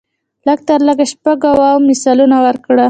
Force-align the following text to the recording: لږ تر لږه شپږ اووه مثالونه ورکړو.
لږ 0.47 0.59
تر 0.67 0.79
لږه 0.87 1.05
شپږ 1.11 1.39
اووه 1.49 1.69
مثالونه 1.87 2.37
ورکړو. 2.45 2.79